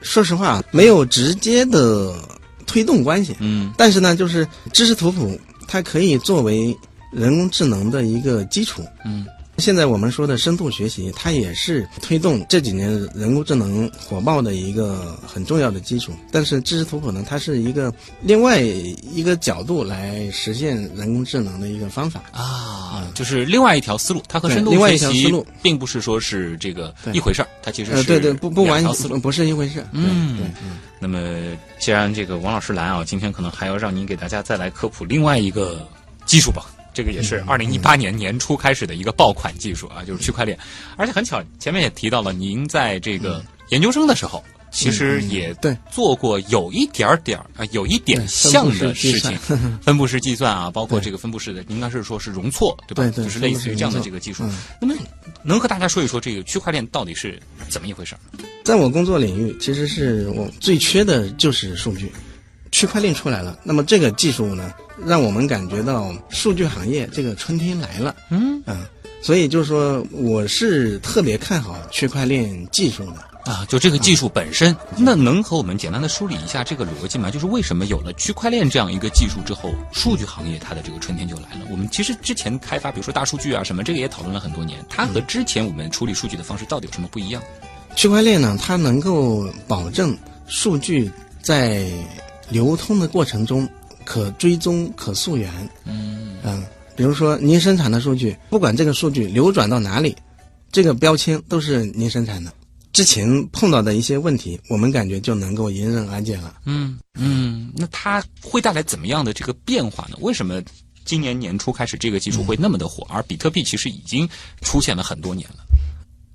[0.04, 2.14] 说实话，没有直接的
[2.66, 5.36] 推动关系，嗯但是呢，就是知识图谱
[5.66, 6.76] 它可以作为
[7.10, 8.84] 人工智能的一个基础。
[9.04, 9.26] 嗯，
[9.58, 16.12] 现在我们说的深度学习，它也是推动这几年人工智能火爆的一个很重要的基础。
[16.32, 22.22] 但是知识图谱呢，它是一个另外一个角度来实现人工智能的一个方法。
[22.32, 29.18] 啊，就是另外一条思路，它和深度对另外学习一条思路并不是说是这个一回事儿，它其实呃，是对对，不不完两条思路。
[29.18, 29.84] 不是一回事。
[29.92, 31.18] 嗯对对，嗯那么，
[31.78, 35.86] 既然这个王老师来啊，今天可能还要让您给大家再来科普另外一个
[36.26, 36.66] 技术吧。
[36.94, 40.58] 这个也是嗯二零一八年年初开始的一个爆款技术啊，就是区块链。
[40.96, 45.54] 而且很巧，前面也提到了，您在这个研究生的时候，其实也
[45.90, 49.36] 做过有一点儿点儿啊，有一点像的事情，
[49.82, 53.02] 分布式计算啊，包括这个分布式的，应该是说是容错，对吧？
[53.04, 54.56] 对对就是类似于这样的这个技术嗯。
[54.80, 54.94] 那么，
[55.42, 58.20] 能和大家说一说这个区块链到底是怎么一回事儿？
[58.64, 62.10] 在我工作领域，其实是我最缺的就是数据。
[62.72, 64.72] 区块链出来了，那么这个技术呢，
[65.06, 68.14] 让我们感觉到数据行业这个春天来了。
[68.30, 68.84] 嗯嗯，
[69.22, 73.16] 所以就是说，我是特别看好区块链技术的。
[73.44, 77.30] 啊，就这个技术本身，那能和我们简单的梳理一下这个逻辑吗？
[77.30, 81.66] 就是为什么有了区块链这样一个技术之后，数据行业它的这个春天就来了？
[81.70, 87.42] 我们其实之前开发，比如说大数据啊什么，这个也讨论了很多年，它和之前我们处理数据的方式到底有什么不一样？
[87.94, 91.10] 区块链呢，它能够保证数据
[91.42, 91.86] 在
[92.48, 93.68] 流通的过程中
[94.04, 95.50] 可追踪、可溯源。
[95.84, 96.64] 嗯嗯，
[96.94, 100.14] 比如说您生产的数据，不管这个数据流转到哪里，
[100.70, 102.52] 这个标签都是您生产的。
[102.92, 106.58] 之前碰到的一些问题，我们感觉就能够迎刃而解了。
[106.64, 110.16] 嗯嗯，那它会带来怎么样的这个变化呢？
[110.20, 110.62] 为什么
[111.04, 114.28] 今年年初开始这个技术会那么的火，而比特币其实已经
[114.62, 115.56] 出现了很多年了？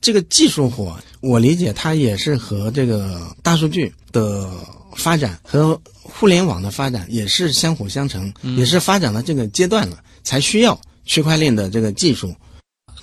[0.02, 4.50] 这个技术火，我理解它也是和这个大数据的
[4.96, 12.34] 发展和互联网的发展也是相辅相成，也是发展到这个阶段了，才需要区块链的这个技术。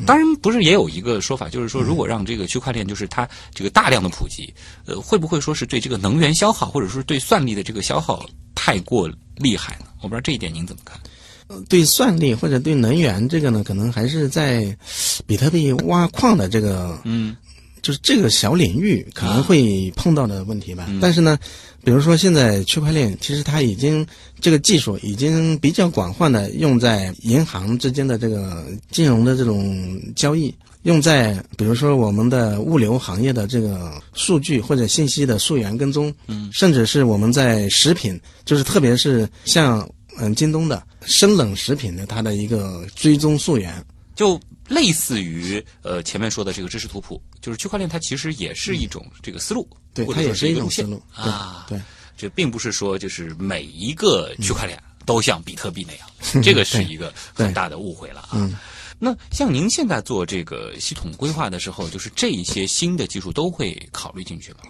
[0.04, 4.52] 当然，不是也有一个说法，就是说，如果让这个区块链就是它这个大量的普及，
[4.84, 9.86] 呃，会不会说是对这个能源消耗，或者说对算力的这个消耗太过厉害呢？
[10.02, 11.00] 我不知道这一点您怎么看？
[11.68, 14.76] 对算力或者对能源这个呢，可能还是在
[15.26, 17.36] 比特币挖矿的这个嗯。
[17.82, 20.86] 就是这个小领域可能会碰到的问题吧。
[20.88, 20.98] 嗯。
[21.00, 21.38] 但是呢，
[21.84, 24.04] 比如说现在区块链，其实它已经
[24.40, 43.84] 这个技术已经比较广泛的用在银行之间的这个金融的这种交易，用在比如说我们的物流行业的这个数据或者信息的溯源跟踪，嗯，甚至是我们在食品，就是特别是像嗯京东的生冷食品的它的一个追踪溯源。
[44.14, 51.66] 就类似于呃前面说的这个知识图谱，就是区块链它其实也是一种这个思路，对它也是是一种思路啊。
[51.68, 51.78] 对，
[52.16, 58.30] 这并不是说就是每一个区块链都像比特币那样，这个是一个很大的误会了啊。
[58.36, 58.56] 嗯
[58.98, 64.60] 那像您现在做这个系统规划的时候，就是这一些新的技术都会考虑进去吗？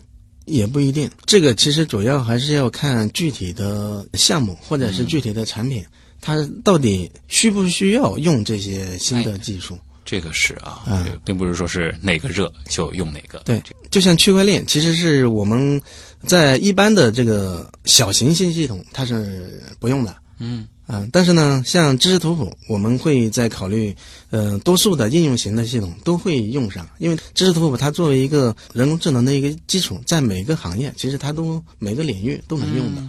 [0.46, 5.85] 也不一定，这个其实主要还是要看具体的项目或者是具体的产品，
[6.20, 9.78] 它到底需不需要用这些新的技术。
[10.04, 13.40] 这个是啊，嗯并不是说是哪个热就用哪个。
[13.40, 15.82] 对，就像区块链，其实是我们
[16.22, 20.16] 在一般的这个小型信息系统它是不用的。
[20.38, 23.94] 嗯啊、但是呢，像知识图谱，我们会在考虑，
[24.31, 33.03] 呃，多数的应用型的系统都会用上，因为知识图谱它作为一个人工智能的一个基础，在每个行业其实它都每个领域都能用的。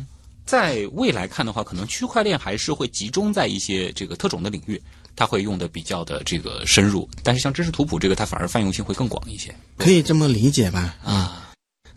[0.43, 4.81] 在未来看的话，可能区块链还是会集中在一些这个特种的领域，
[5.15, 7.07] 它会用的比较的这个深入。
[7.21, 10.95] 但是像知识图谱这个，它反而泛用性会更广一些可以这么理解吧？
[11.03, 11.43] 啊。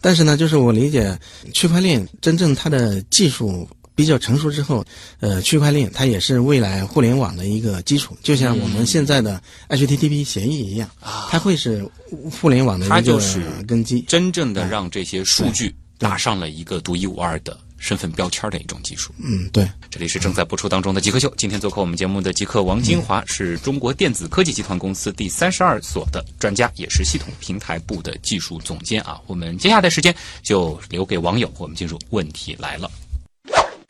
[0.03, 1.17] 但是呢，就是我理解
[1.55, 4.85] 区块链真正它的技术比较成熟之后，
[5.21, 10.89] 呃，区块链它也是未来互联网的一个基础，就像我们现在的 HTTP 协议一样，
[11.31, 11.87] 它会是
[12.31, 14.01] 互联网的一个它就是根基。
[14.03, 19.13] 真正的让这些数据打上了一个独一无二的身份标签的一种技术。
[19.19, 19.69] 嗯，对。
[19.91, 29.21] 这里是正在播出当中的极客秀，今天做客我们节目的极客王金华是中国电子科技集团公司第三十二所的专家，也是系统平台部的技术总监啊。
[29.27, 32.91] 我们接下来的时间就留给网友，我们进入问题来了。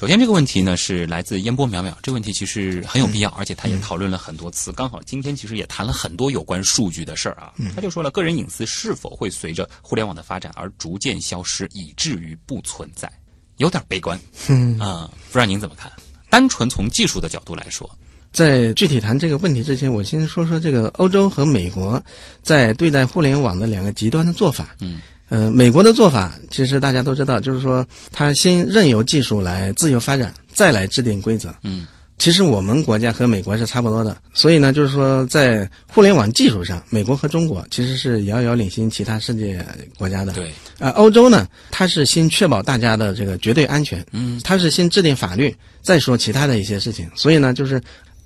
[0.00, 4.72] 首先，这个问题呢是来自烟波渺渺，这个问题其实很有必要，而且他也讨论了很多次。
[4.72, 7.52] 刚好今天其实也谈了很多有关数据的事儿啊。
[7.74, 13.12] 他就说了，个人隐私是否会随着互联网的发展而逐渐消失，以至于不存在，
[13.58, 14.18] 有点悲观。
[14.48, 15.92] 嗯啊、不知道您怎么看？
[16.30, 17.86] 单纯从技术的角度来说，
[18.32, 22.02] 在具体谈这个问题之前，我先说说这个欧洲和美国
[22.42, 24.74] 在对待互联网的两个极端的做法。
[24.80, 31.54] 嗯，呃，美国的做法其实大家都知道，就是说他先任由技术来自由发展，再来制定规则。
[31.62, 31.86] 嗯，
[32.18, 39.64] 其实我们国家和美国是差不多的，所以呢，就是说在互联网技术上，美国和中国其实是遥遥领先其他世界
[39.96, 40.32] 国家的。
[40.32, 47.08] 对，呃，欧洲呢，它是先确保大家的这个绝对安全，嗯，它是先制定法律，再说其他的一些事情。
[47.14, 47.80] 所以呢，就是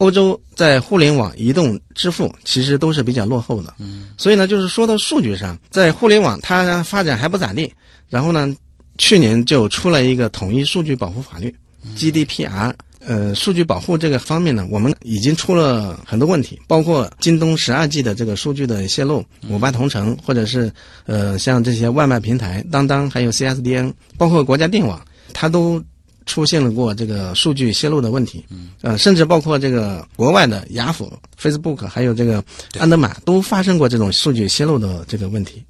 [0.05, 7.73] 欧洲在互联网、移动支付其实都是比较落后的，嗯，所以呢，就是说到数据上，在互联网它发展还不咋地，
[8.11, 8.55] 然后呢，
[8.99, 11.55] 去年就出了一个统一数据保护法律、
[11.97, 12.75] GDPR。
[13.07, 20.73] 呃，数据保护这个方面呢，我们已经出了很多问题，包括京东十二 G 的这个数据的泄露，五八同城，或者是
[21.05, 24.99] 呃像这些外卖平台当当，还有 CSDN，包括国家电网，
[25.35, 25.83] 它都
[26.27, 28.45] 出现了过这个数据泄露的问题。
[28.51, 32.43] 嗯，呃，甚至包括这个国外的雅虎、Facebook，还有这个
[32.79, 35.63] 安德玛，都发生过这种数据泄露的这个问题。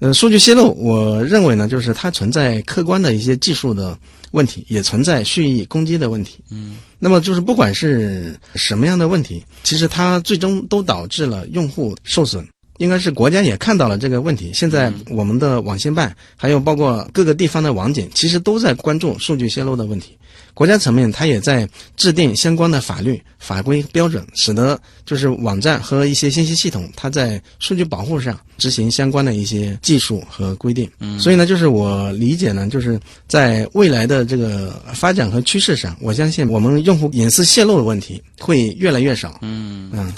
[0.00, 3.98] 呃，数据泄露，我认为呢，就是它存在客观的一些技术的
[4.30, 6.38] 问题，也存在蓄意攻击的问题。
[6.50, 12.46] 嗯，那么就是不管是什么样的问题，其实它最终都导致了用户受损。
[12.78, 20.16] 应该是国家也看到了这个问题，现在我们的网信办，还有包括各个地方的网警，其实都在关注数据泄露的问题。
[20.54, 30.90] 国家层面，它也在制定相关的法律法规标准，使得就是网站和一些信息系统，它在数据保护上执行相关的一些技术和规定。
[30.98, 39.38] 嗯，所以呢，就是我理解呢，就是在未来的这个发展和趋势上，我相信我们用户隐私泄露的问题会越来越少。
[39.42, 40.12] 嗯嗯，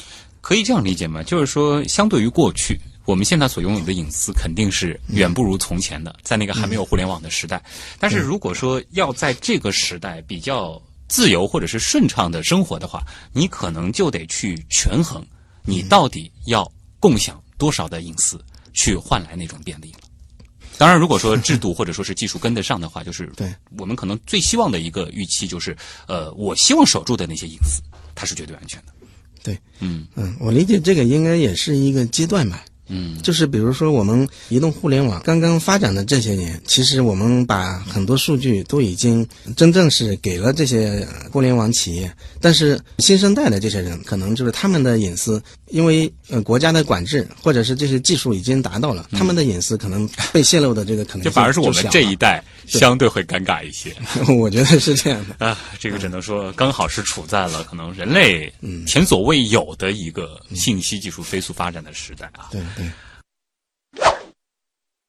[0.50, 1.22] 可以这样理解吗？
[1.22, 7.62] 就是说，相对于过去，我们现在所拥有的隐私肯定是远不如从前的，在那个还没有互联网的时代。
[8.00, 13.00] 但是如果说要在这个时代比较自由或者是顺畅的生活的话，
[13.32, 15.24] 你可能就得去权衡，
[15.62, 18.36] 你到底要共享多少的隐私，
[18.72, 20.00] 去换来那种便利了。
[20.76, 25.76] 当然，如果说制度或者说是技术跟得上的话，就是对我们可能最希望的一个预期就是，
[26.08, 27.80] 呃，我希望守住的那些隐私，
[28.16, 28.92] 它是绝对安全的。
[29.42, 30.06] 对，嗯。
[30.16, 32.64] 嗯，我理解这个应该也是一个阶段吧。
[32.88, 33.16] 嗯。
[33.22, 39.26] 就是比如说，我们移动互联网刚刚发展的这些年，其实我们把很多数据都已经
[39.56, 45.40] 真正是给了这些呃互联网企业，但是新生代的这些人，可能就是他们的隐私，
[45.70, 53.94] 因为呃国家的管制或者是这些技术已经达到了，他们的隐私可能被泄露的这个可能性这反而是我们这一代相对会尴尬一些
[54.34, 55.46] 我觉得是这样的。
[55.46, 55.58] 啊。
[55.78, 58.52] 这个只能说刚好是处在了可能人类
[58.86, 62.48] 前所未有的一个信息技术飞速发展的时代啊。
[62.50, 64.04] 对对，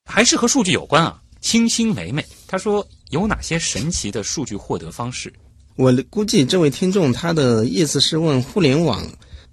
[0.04, 1.20] 还是和数据有关啊。
[1.40, 5.32] 清新美美他说有哪些神奇的数据获得方式？
[5.76, 9.04] 我估计这位听众他的意思是问互联网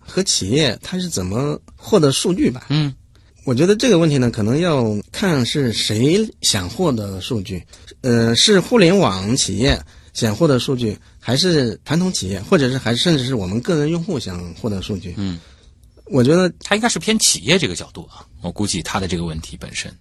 [0.09, 2.65] 和企业它是怎么获得数据吧？
[2.69, 2.93] 嗯
[3.45, 7.63] 我觉得这个问题呢，可能要看是谁想获得数据，
[8.01, 9.81] 呃，是互联网企业
[10.13, 15.15] 想获得数据，还是传统企业，或者是还甚至是我们个人用户想获得数据？
[15.17, 15.39] 嗯，
[16.05, 18.25] 我觉得它应该是偏企业这个角度啊。
[18.41, 19.91] 我估计他的这个问题本身，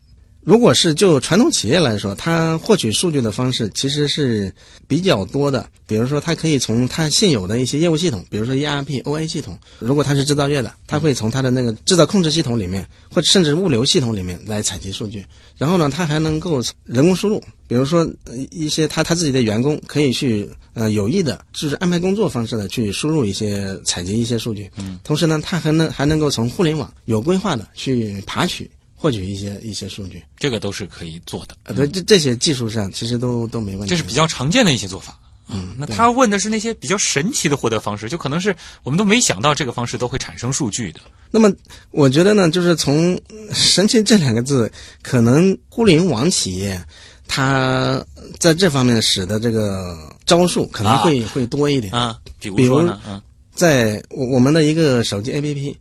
[0.40, 4.52] 如果是就传统企业来说，它获取数据的方式其实是
[4.86, 5.68] 比较多的。
[5.86, 15.24] 比如说，它可以从它现有的一些业务系统，比如说 ERP、OA 系统，如果它是制造业的，它会从它的那个制造控制系统里面，或者甚至物流系统里面来采集数据。
[15.56, 24.70] 然后呢，它还能够人工输入，比如说呃一些他他自己的员工可以去呃有意的，就是安排工作方式的去输入一些采集一些数据。
[24.76, 28.70] 嗯，同时呢，它还能还能够从互联网有规划的去爬取。
[29.00, 31.56] 获取一些一些数据，这个都是可以做的。
[31.62, 33.90] 呃，对，这这些技术上其实都都没问题。
[33.90, 35.16] 这是比较常见的一些做法。
[35.50, 41.00] 嗯，那他问的是那些比较神奇的获得方式，就可能是我们都没想到这个方式都会产生数据的。
[41.30, 41.50] 那么，
[41.90, 43.18] 我觉得呢，就是从
[43.54, 44.70] “神奇”这两个字，
[45.00, 46.78] 可能互联网企业
[47.26, 48.04] 它
[48.38, 49.96] 在这方面使的这个
[50.26, 52.18] 招数可能会、会多一点啊。
[52.38, 53.22] 比比如如说呢，嗯，
[53.54, 55.74] 在我我们的一个手机 APP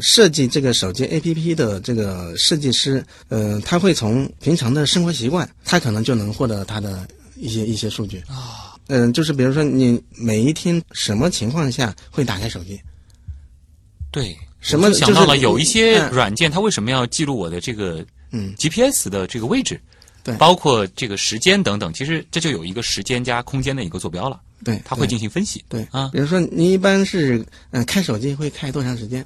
[0.00, 8.76] 设计这个手机 APP 的这个设计师，呃，他会从平常的生活习惯，他可能就能获得他的一些一些数据啊。
[8.88, 12.80] 嗯、就是比如说你每一天什么情况下会打开手机？
[14.10, 19.80] 对，什么想到了有一些嗯软件，它为什么要记录我的这个嗯 GPS 的这个位置？
[20.22, 25.64] 对包括这个时间等等，其实这就有一个时间加空间的一个坐标了，对，它会进行分析。
[25.66, 27.38] 对啊比如说你一般是
[27.70, 29.24] 嗯、呃看手机会开多长时间，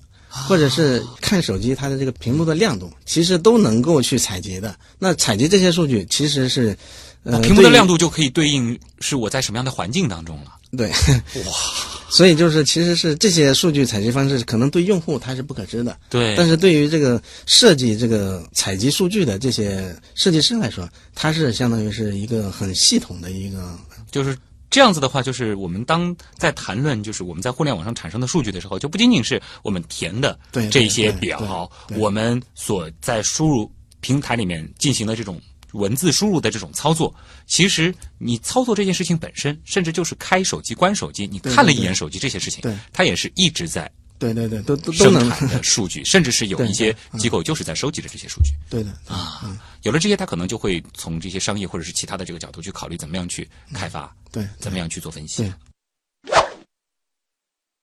[0.49, 4.75] 或者是看手机它的这个屏幕的亮度，其实都能够去采集的。
[4.99, 6.77] 那采集这些数据其实是
[7.23, 10.53] 呃屏幕的亮度就可以对应是我在什么样的环境当中了。
[10.77, 11.53] 对，哇，
[12.11, 23.79] 所以就是其实是这些数据采集方式可能对用户他是不可知的，对，但是对于这个设计这个采集数据的这些设计师来说，它是相当于是一个很系统的一个
[24.11, 24.37] 就是
[24.75, 35.41] 这样子的话，就是我们当在谈论就是我们在互联网上产生的数据的时候，就不仅仅是我们填的对这些表，我们所在输入平台里面进行的这种
[35.75, 37.15] 文字输入的这种操作，
[37.47, 42.77] 其实你操作这件事情本身，甚至就是开手机、关手机，你看了一眼手机这些事情，对。
[42.93, 43.89] 它也是一直在
[44.33, 48.53] 对对对，都都都能数据，甚至是有一些机构就是在收集着这些数据。
[48.71, 55.53] 对的啊，有了这些，他可能就会从这些商业或者是其他的这个角度去考虑怎么样去开发，对怎么样去做分析。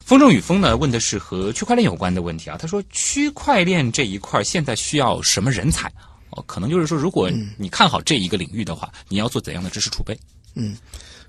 [0.03, 5.91] 风筝与风呢问的是和区块链有关的问题啊，他说区块链这一块现在需要什么人才？
[6.31, 10.17] 哦，可能就是说，如果你看好这一个领域的话，你要做怎样的知识储备？
[10.55, 10.75] 嗯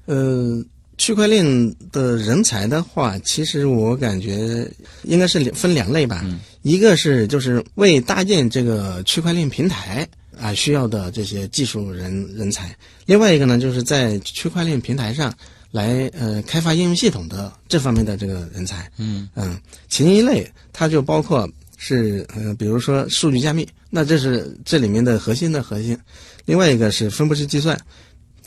[0.06, 0.64] 呃，
[0.98, 1.44] 区块链
[1.90, 4.70] 的人才的话，其实我感觉
[5.02, 6.24] 应该是两分两类吧。
[6.62, 10.06] 一个是就是为搭建这个区块链平台
[10.40, 12.76] 啊需要的这些技术人人才，
[13.06, 15.34] 另外一个呢就是在区块链平台上
[15.72, 18.88] 来呃开发应用系统的这方面的这个人才。
[18.98, 25.98] 嗯嗯，前一类它就包括是呃，比如说数据加密，那这是这里面的核心的核心。
[26.44, 27.76] 另外一个是分布式计算，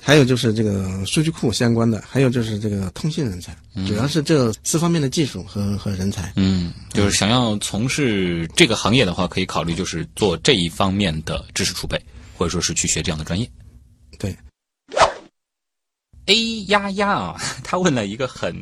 [0.06, 6.32] 还有就是这个数据库相关的，还有就是这个通信人才，主要是这四方面的技术和和人才。
[6.36, 12.00] 嗯，就是想要从事这个行业的话，可以考虑就是做这一方面的知识储备，
[12.38, 13.50] 或者说是去学这样的专业。
[14.20, 14.38] 对
[16.28, 18.56] ，A 丫丫啊， 他问了一个很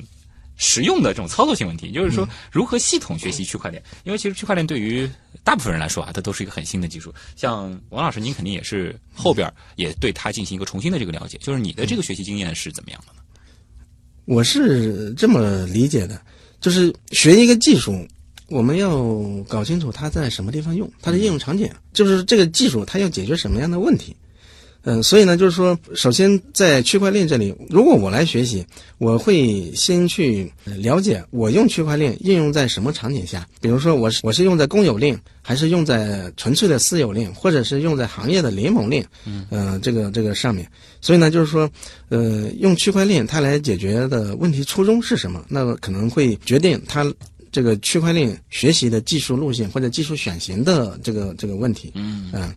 [0.55, 3.81] 实用的这种操作性问题，就是说如何系统学习区块链？
[4.03, 5.09] 因为其实区块链对于
[5.43, 7.13] 大部分人来说啊，它都是一个很新的技术。
[7.35, 13.19] 像王老师，您肯定也是后边也对它进行一个重新的这个了解，就是你的这个学习经验是怎么样的呢？
[14.25, 16.21] 我是这么理解的，
[16.61, 18.07] 就是学一个技术，
[18.47, 19.03] 我们要
[19.49, 24.15] 搞清楚它在什么地方用，它的应用场景，就是这个技术它要解决什么样的问题。
[24.85, 28.65] 嗯，所以呢，就是说，首先在区块链这里，如果我来学习，
[28.97, 33.47] 我会先去了解我用区块链应用在什么场景下。
[33.61, 40.69] 比如说，我是我是用在公有链，还是用在纯粹的私有链，或者是用在行业的联盟链，嗯，呃，这个这个上面。
[40.99, 41.69] 所以呢，就是说，
[42.09, 45.45] 呃，用区块链它来解决的问题初衷是什么？
[45.47, 47.05] 那么可能会决定它
[47.53, 51.91] 这个区块链学习的技术路线或者技术选型的这个这个问题。
[51.95, 52.53] 嗯嗯，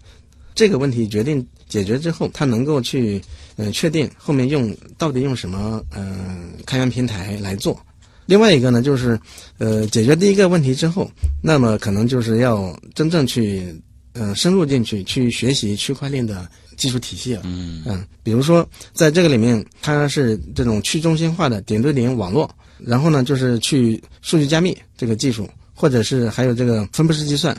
[0.56, 3.22] 这个问题决定解决之后，他能够去
[3.56, 7.78] 呃确定后面用到底用什么呃开源平台来做。
[8.24, 9.20] 另外一个呢，就是
[9.58, 11.08] 呃解决第一个问题之后，
[11.42, 13.72] 那么可能就是要真正去
[14.14, 17.42] 呃深入进去去学习区块链的技术体系了。
[17.44, 27.56] 嗯嗯，比如说在这个里面，它是这种去中心化的点对点网络，然后呢就是去数据加密这个技术，或者是还有这个分布式计算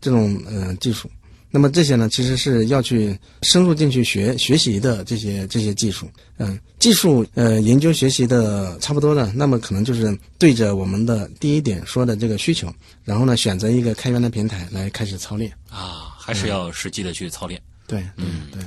[0.00, 1.10] 这种呃技术。
[1.54, 12.74] 那么这些呢，其实是要去深入进去学学习的这些这些技术，嗯，技术呃研究学习的差不多了，那么可能就是对着我们的第一点说的这个需求，
[13.04, 15.52] 然后呢选择一个开源的平台来开始操练。
[15.70, 17.62] 啊，还是要实际的去操练。
[17.86, 18.60] 对对嗯对，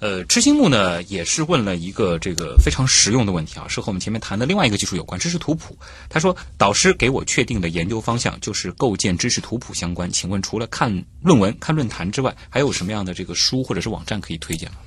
[0.00, 5.76] 呃，痴心木呢也是问了一个这个非常实用的问题啊，是和我们前面谈的另外一个技术有关，知识图谱。
[6.08, 10.90] 他说，导师给我确定的研究方向就是构建知识图谱相关，请问除了看
[11.20, 14.78] 论文、看论坛之外，还有什么样的这个书或者是网站可以推荐吗？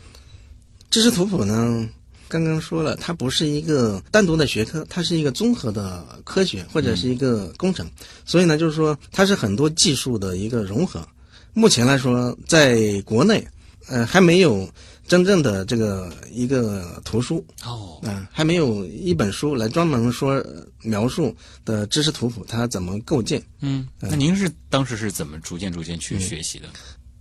[0.89, 1.87] 知识图谱呢，
[2.27, 7.87] 刚刚说了，它不是一个单独的学科，它是一个综合的科学或者是一个工程，
[8.25, 11.07] 所以呢，就是说它是很多技术的一个融合。
[11.53, 13.47] 目前来说，在国内，
[13.87, 14.67] 呃，还没有
[15.07, 21.35] 真正的这个一个图书，哦，啊、还没有一本书来专门说呃描述
[21.65, 23.43] 的知识图谱它怎么构建。
[23.59, 26.67] 嗯，那您是当时是怎么逐渐逐渐去学习的？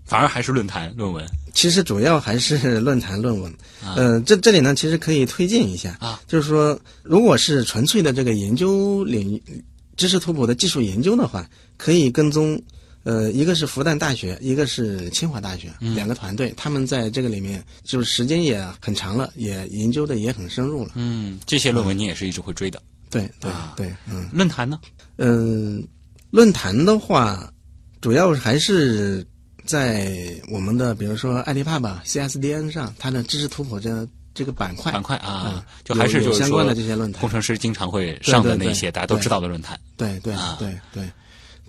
[0.05, 1.25] 反而还是论坛论文
[1.55, 3.53] 其实主要还是论坛论文。
[3.83, 9.65] 呃，这这里呢，其实可以推荐一下啊，就是说，如果是纯粹的这个研究领域
[9.97, 12.63] 知识图谱的技术研究的话，可以跟踪。
[13.05, 20.93] 呃，一个是复旦大学，一个是清华大学，两个团队，他们在这个里面就是时间也很长了，也研究的也很深入了。
[20.95, 22.81] 嗯，这些论文你也是一直会追的。
[23.11, 24.29] 对对啊对，嗯。
[24.33, 24.79] 论坛呢？
[25.17, 25.87] 嗯，
[26.31, 27.53] 论坛的话，
[28.01, 29.27] 主要还是
[29.67, 39.79] 在我们的比如说爱迪帕吧 CSDN 上，它的知识图谱这这个板块板块啊嗯，就还是相关的这些论坛工程师经常会上的那些大家都知道的论坛。
[39.97, 41.07] 对对啊对对。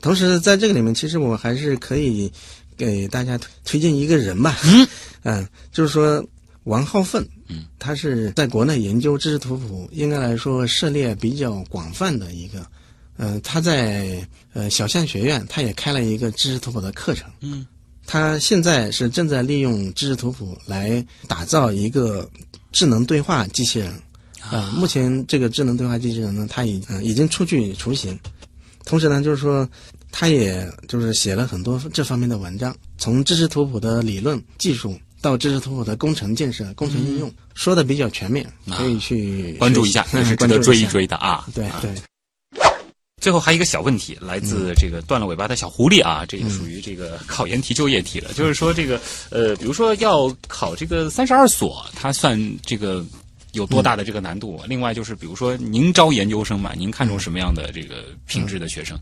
[0.04, 2.30] 同时，在这个里面，其实我还是可以
[2.76, 4.60] 给大家推推荐一个人吧。
[5.24, 6.22] 嗯 就是说
[6.66, 12.68] 王浩奋，嗯，他是在国内研究知识图谱，应该来说涉猎比较广泛的一个。
[13.16, 17.32] 呃，他在呃小象学院，他也开了一个知识图谱的课程。
[17.40, 17.66] 嗯，
[18.06, 22.30] 他现在是正在利用知识图谱来打造一个
[22.74, 23.94] 智能对话机器人。
[24.52, 28.20] 啊、目前这个智能对话机器人呢，它已呃已经初具雏形，
[28.86, 29.68] 同时呢，就是说，
[30.12, 40.86] 他也就是写了很多这方面的文章，从知识图谱的理论技术到知识图谱的工程建设、工程应用，说的比较全面，可以去关注一下，学习也是值得追一。
[40.88, 41.30] 追的啊。
[41.30, 41.96] 啊对对，
[43.22, 48.34] 最后还有一个小问题，来自这个断了尾巴的小狐狸啊，这个属于这个考研题就业题了。
[48.34, 53.04] 就是说这个呃，比如说要考这个三十二所，它算这个
[53.54, 54.62] 有多大的这个难度？
[54.68, 59.00] 另外就是比如说您招研究生嘛，您看重什么样的这个品质的学生？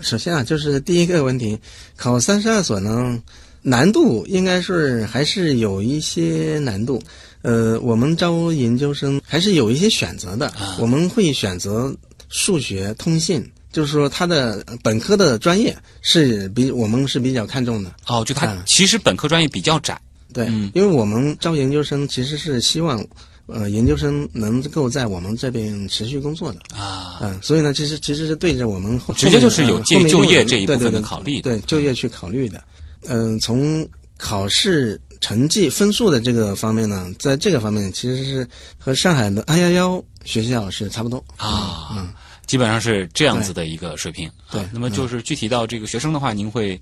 [0.00, 1.58] 首先啊，就是第一个问题，
[1.96, 3.18] 考三十二所呢，
[3.62, 7.02] 难度应该是还是有一些难度。
[7.42, 11.94] 呃，我们招研究生还是有一些选择的，啊我们会选择
[12.28, 17.94] 数学、通信，就是说他的本科的专业是比我们是比较看重的。
[18.08, 20.00] 哦，就它啊其实本科专业比较窄。
[20.32, 23.02] 对，嗯因为我们招研究生其实是希望，
[23.46, 26.60] 呃，研究生能够在我们这边持续工作的。
[26.76, 32.62] 啊，嗯，所以呢，其实其实是对着我们后直接就是有就业这一部分的考虑的对就业去考虑的。
[33.06, 41.24] 嗯，从考试成绩分数的这个方面呢，在这个方面其实是和上海的二幺幺学校是差不多。
[41.36, 42.08] 啊，嗯
[42.46, 44.30] 基本上是这样子的一个水平。
[44.52, 46.80] 对啊那么就是具体到这个学生的话，您会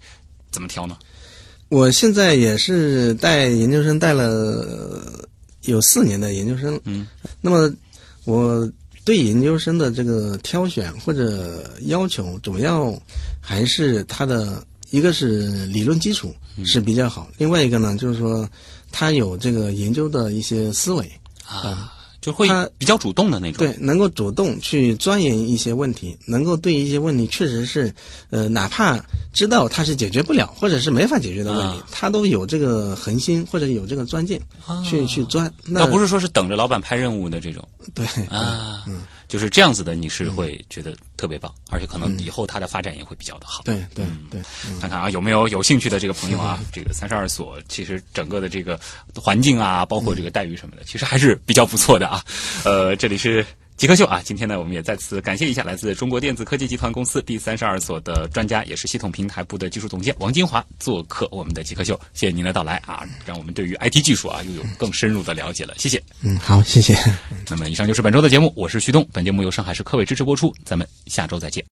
[0.51, 0.97] 怎么挑呢？
[1.71, 5.29] 我现在也是带研究生带了呃
[5.65, 7.07] 有四年的研究生，嗯，
[7.41, 7.73] 那么
[8.25, 8.71] 我
[9.05, 12.99] 对研究生的这个挑选或者要求，主要
[13.41, 18.49] 还是他的一个是理论基础嗯是比较好，另外一个呢就是说
[18.91, 21.11] 他有这个研究的一些思维，
[21.47, 21.93] 啊，
[22.25, 23.59] 就会他比较主动的那种。
[23.59, 27.95] 对，能够主动去钻研一些问题，能够对一些问题确实是，
[28.31, 28.99] 呃，哪怕
[29.33, 34.41] 知道他是解决不了或者是没法解决的问题，啊他都有这个恒心或者有这个钻劲
[34.83, 35.53] 去、去钻。
[35.67, 37.63] 那倒不是说是等着老板派任务的这种
[37.93, 38.85] 对啊，
[39.35, 43.65] 就是这样子的，你是会觉得特别棒，而且可能以后它的发展也会比较的好。
[43.65, 44.41] 对对对，
[44.81, 46.61] 看看啊，有没有有兴趣的这个朋友啊？
[46.73, 48.79] 这个三十二所其实整个的这个
[49.13, 52.25] 环境啊，包括这个待遇什么的，其实还是比较不错的啊。
[52.65, 53.45] 呃，这里是。
[53.77, 66.03] 极客秀啊，今天呢，我们也再次感谢一下来自中国电子科技集团公司第三十二所的专家，也是系统平台部的技术总监王金华做客我们的极客秀，谢谢您的到来啊，让我们对于 IT 技术啊又有更深入的了解了，谢谢。
[66.23, 66.97] 嗯，好，谢谢。
[67.51, 71.63] 那么以上就是本周的节目，我是徐东，本节目由上海市科委支持播出，咱们下周再见。